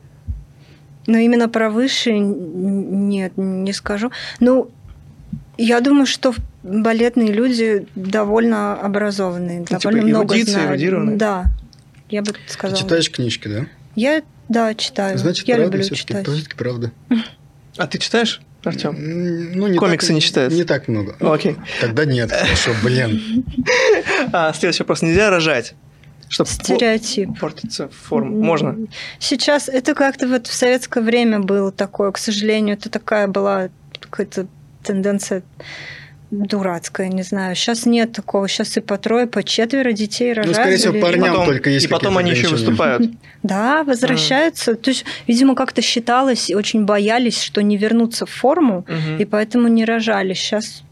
[1.06, 4.10] Но именно про высшие нет, не скажу.
[4.40, 4.70] Ну,
[5.58, 10.70] я думаю, что балетные люди довольно образованные, типа довольно много эрудиция, знают.
[10.70, 11.16] эрудированные?
[11.16, 11.44] Да,
[12.12, 12.78] я бы Ты сказала.
[12.80, 13.66] читаешь книжки, да?
[13.96, 15.18] Я, да, читаю.
[15.18, 16.26] Значит, я правда люблю читать.
[16.28, 16.92] Все-таки правда.
[17.76, 18.94] А ты читаешь, Артем?
[19.56, 20.56] Ну, не Комиксы так- не читаются?
[20.58, 21.16] Не так много.
[21.20, 21.56] Ну, окей.
[21.80, 23.44] Тогда нет, хорошо, блин.
[24.32, 25.02] А, следующий вопрос.
[25.02, 25.74] Нельзя рожать?
[26.28, 27.38] Чтобы Стереотип.
[27.38, 28.30] портится форма.
[28.42, 28.76] Можно?
[29.18, 33.68] Сейчас это как-то вот в советское время было такое, к сожалению, это такая была
[34.00, 34.46] какая-то
[34.82, 35.42] тенденция
[36.32, 37.54] дурацкая, не знаю.
[37.54, 38.48] Сейчас нет такого.
[38.48, 40.56] Сейчас и по трое, по четверо детей рожают.
[40.56, 43.02] Ну, скорее всего, или- парням потом- только есть И потом они еще выступают.
[43.42, 44.74] Да, возвращаются.
[44.76, 48.86] То есть, видимо, как-то считалось, и очень боялись, что не вернутся в форму,
[49.18, 50.32] и поэтому не рожали.
[50.34, 50.82] Сейчас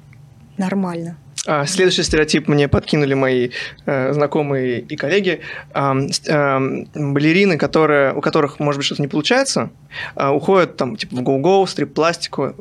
[0.58, 1.16] нормально.
[1.46, 3.50] А, Следующий стереотип мне подкинули мои
[3.86, 5.40] э, знакомые и коллеги.
[5.72, 9.70] С- ам, балерины, которые, у которых, может быть, что-то не получается,
[10.16, 12.54] а, уходят там типа в гоу-гоу, стрип-пластику.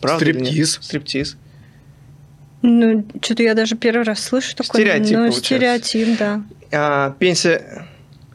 [0.00, 0.24] Правда?
[0.24, 0.78] Стриптиз.
[0.80, 1.36] Стриптиз.
[2.62, 4.80] Ну, что-то я даже первый раз слышу такое.
[4.82, 5.88] Стереотип, Ну, получается.
[5.88, 6.42] стереотип, да.
[6.72, 7.86] А, пенсия,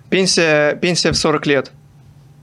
[0.09, 1.71] пенсия, пенсия в 40 лет.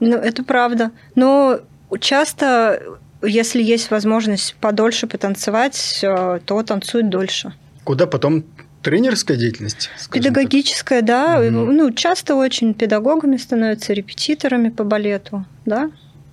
[0.01, 0.91] Ну, это правда.
[1.15, 1.61] Но
[2.01, 2.83] часто,
[3.23, 7.53] если есть возможность подольше потанцевать, то танцуют дольше.
[7.85, 8.45] Куда потом
[8.83, 9.91] тренерская деятельность?
[9.97, 10.13] скажем так?
[10.13, 11.39] Педагогическая, да.
[11.39, 11.77] Мгм.
[11.77, 15.91] Ну, часто очень педагогами становятся, репетиторами по балету, да.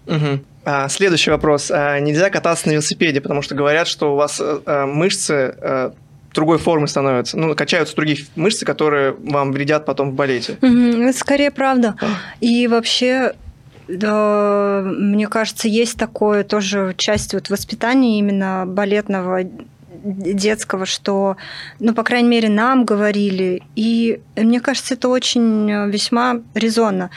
[0.07, 0.43] Мгм.
[0.63, 1.71] А, следующий вопрос.
[1.71, 5.91] А, нельзя кататься на велосипеде, потому что говорят, что у вас э, э, мышцы э,
[6.33, 7.37] другой формы становятся.
[7.37, 10.57] Ну, качаются другие мышцы, которые вам вредят потом в балете.
[10.61, 11.95] Это скорее правда.
[12.41, 13.33] И вообще,
[13.87, 19.41] да, мне кажется, есть такое тоже часть вот воспитания именно балетного
[20.03, 21.37] детского, что,
[21.79, 23.63] ну, по крайней мере, нам говорили.
[23.75, 27.09] И мне кажется, это очень весьма резонно.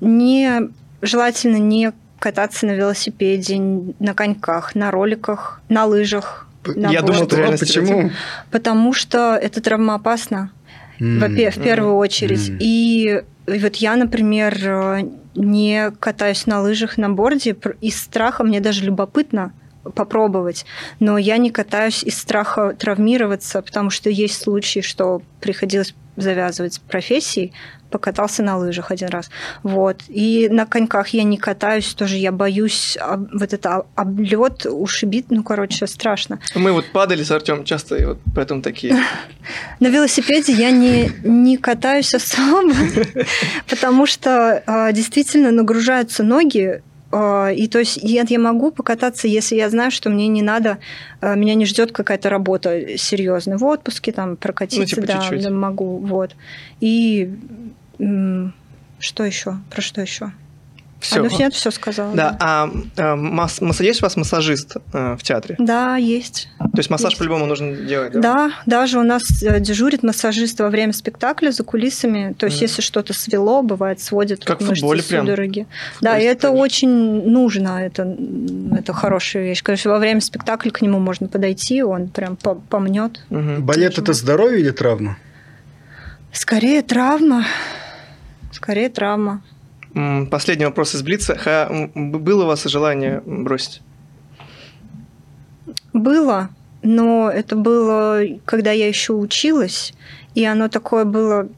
[0.00, 0.70] Не
[1.02, 6.46] желательно не кататься на велосипеде, на коньках, на роликах, на лыжах.
[6.64, 8.10] на Я думал, реально Почему?
[8.50, 10.52] Потому что это травмоопасно.
[11.00, 12.50] Во-первых, в первую очередь.
[12.50, 12.58] Мгм.
[12.60, 15.02] И, вот я, например, э,
[15.34, 19.52] не катаюсь на лыжах на борде из страха, мне даже любопытно
[19.94, 20.66] попробовать,
[20.98, 26.78] но я не катаюсь из страха травмироваться, потому что есть случаи, что приходилось завязывать с
[26.78, 27.54] профессией,
[27.90, 29.28] покатался на лыжах один раз.
[29.62, 30.02] Вот.
[30.08, 35.42] И на коньках я не катаюсь, тоже я боюсь об- вот это облет, ушибит, ну,
[35.42, 36.38] короче, страшно.
[36.54, 38.96] Мы вот падали с Артем часто, и вот поэтому такие.
[39.80, 42.72] На велосипеде я не, не катаюсь особо,
[43.68, 46.82] потому что а, действительно нагружаются ноги.
[47.12, 50.78] а, И то есть я, я могу покататься, если я знаю, что мне не надо,
[51.20, 53.58] а, меня не ждет какая-то работа серьезная.
[53.58, 55.42] В отпуске там прокатиться, типа да, чуть-чуть.
[55.42, 55.98] да, могу.
[55.98, 56.36] Вот.
[56.80, 57.34] И
[58.98, 59.56] что еще?
[59.70, 60.32] Про что еще?
[61.00, 61.20] Все.
[61.20, 62.14] А, ну, я все сказала.
[62.14, 65.56] Да, а, а масс- масса- есть у вас массажист э, в театре?
[65.58, 66.50] Да, есть.
[66.58, 67.18] То есть массаж Есть.
[67.18, 68.20] по-любому нужно делать, да?
[68.20, 72.34] Да, даже у нас э, дежурит массажист во время спектакля за кулисами.
[72.38, 72.64] То есть, Мгм.
[72.66, 75.24] если что-то свело, бывает, сводит Как в мышцы, футболе прям.
[75.24, 75.66] судороги.
[76.02, 76.52] Да, и это же.
[76.52, 76.90] очень
[77.30, 78.14] нужно, это,
[78.78, 79.62] это хорошая вещь.
[79.62, 83.24] Конечно, во время спектакля к нему можно подойти, он прям по- помнет.
[83.30, 83.62] Мгм.
[83.64, 85.16] Балет это здоровье или травма?
[86.30, 87.46] Скорее травма.
[88.60, 89.42] Скорее травма.
[90.30, 91.34] Последний вопрос из Блица.
[91.34, 93.80] Ха, было у вас желание бросить?
[95.94, 96.50] Было,
[96.82, 99.94] но это было, когда я еще училась,
[100.34, 101.48] и оно такое было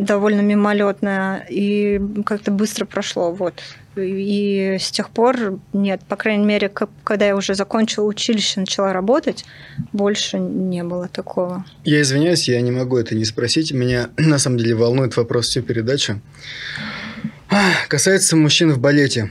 [0.00, 3.60] довольно мимолетное, и как-то быстро прошло, вот.
[3.96, 6.70] И с тех пор нет, по крайней мере,
[7.04, 9.44] когда я уже закончила училище, начала работать,
[9.92, 11.64] больше не было такого.
[11.84, 13.72] Я извиняюсь, я не могу это не спросить.
[13.72, 16.20] Меня на самом деле волнует вопрос всю передачу.
[17.88, 19.30] Касается мужчин в балете.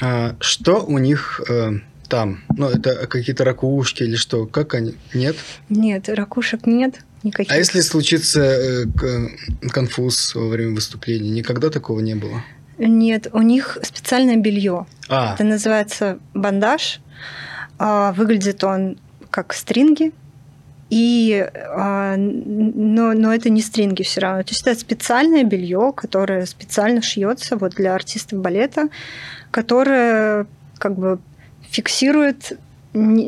[0.00, 1.72] А, Что у них э,
[2.08, 2.44] там?
[2.56, 4.46] Ну, это какие-то ракушки или что?
[4.46, 4.94] Как они?
[5.12, 5.36] Нет?
[5.68, 7.52] Нет, ракушек нет никаких.
[7.52, 11.30] А если случится э, к- конфуз во время выступления?
[11.30, 12.42] Никогда такого не было?
[12.78, 14.86] Нет, у них специальное белье.
[15.08, 17.00] А, Это называется бандаж.
[17.78, 18.98] А, Выглядит он
[19.30, 20.12] как стринги.
[20.90, 24.42] И, а, но, но это не стринги все равно.
[24.42, 28.88] То есть это специальное белье, которое специально шьется вот для артистов балета,
[29.50, 30.46] которое
[30.78, 31.18] как бы
[31.70, 32.58] фиксирует,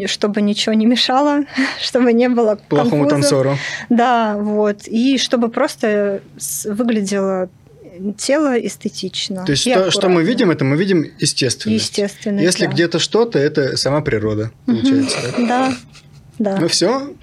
[0.06, 1.44] чтобы ничего не мешало,
[1.82, 3.10] чтобы не было плохому конфузов.
[3.10, 3.58] танцору.
[3.90, 4.86] Да, вот.
[4.86, 6.20] И чтобы просто
[6.64, 7.48] выглядело
[8.16, 9.44] тело эстетично.
[9.44, 11.72] То есть то, что мы видим, это мы видим естественно.
[11.72, 12.40] Естественно.
[12.40, 12.72] Если да.
[12.72, 15.16] где-то что-то, это сама природа, получается.
[15.38, 15.74] Да,
[16.38, 16.58] да.
[16.60, 17.14] Ну все.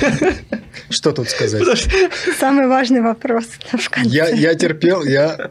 [0.94, 1.62] Что тут сказать?
[2.38, 4.08] Самый важный вопрос в конце.
[4.08, 5.50] Я, я терпел, я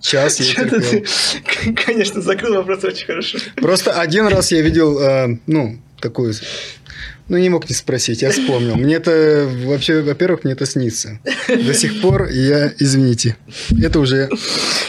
[0.00, 0.80] час я терпел.
[0.80, 3.38] ты, Конечно, закрыл вопрос очень хорошо.
[3.56, 6.32] Просто один раз я видел, э, ну, такую
[7.28, 8.76] Ну, не мог не спросить, я вспомнил.
[8.76, 11.18] Мне это вообще, во-первых, мне это снится.
[11.48, 13.36] До сих пор я, извините,
[13.82, 14.28] это уже...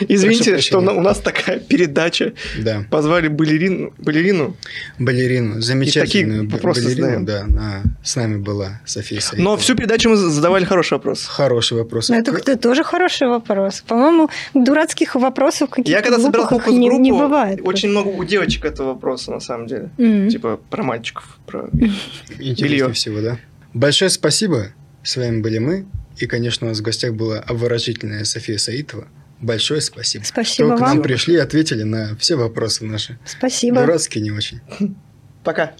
[0.08, 2.34] Извините, что у нас такая передача.
[2.60, 4.56] Да, Позвали балерину, балерину.
[5.00, 7.26] балерину, замечательную такие вопросы балерину, задаем.
[7.26, 9.44] да, она с нами была, София Саитова.
[9.44, 11.26] Но всю передачу мы задавали хороший вопрос.
[11.26, 12.10] Хороший вопрос.
[12.10, 13.82] Ну, это, это тоже хороший вопрос.
[13.88, 17.60] По-моему, дурацких вопросов каких-то Я когда собирал глупых не, не бывает.
[17.64, 19.90] очень много у девочек этого вопроса, на самом деле.
[19.98, 20.30] М.
[20.30, 21.70] Типа про мальчиков, про...
[22.32, 22.94] Интереснее Белье.
[22.94, 23.40] всего, да?
[23.74, 24.70] Большое спасибо.
[25.04, 25.86] С вами были мы.
[26.18, 29.08] И, конечно, у нас в гостях была обворожительная София Саитова.
[29.40, 30.24] Большое спасибо.
[30.24, 30.96] Спасибо что к вам.
[30.96, 33.20] нам пришли и ответили на все вопросы наши.
[33.26, 33.82] Спасибо.
[33.82, 34.62] Дурацкие не очень.
[35.44, 35.74] Пока.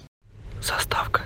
[0.62, 1.24] Заставка.